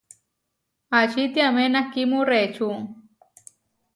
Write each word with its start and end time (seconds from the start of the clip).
Ačitiamé 0.99 1.65
nakhimú 1.73 2.19
reʼečú? 2.29 2.69